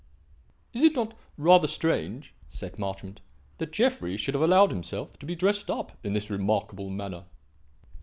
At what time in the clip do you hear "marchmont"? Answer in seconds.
2.79-3.21